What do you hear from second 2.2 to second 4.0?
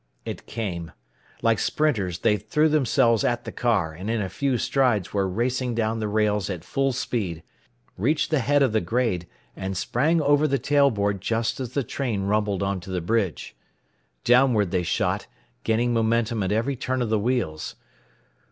they threw themselves at the car,